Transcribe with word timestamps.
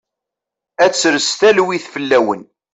Ad 0.83 0.89
d-tres 0.91 1.27
talwit 1.39 1.85
fell-awen. 1.93 2.41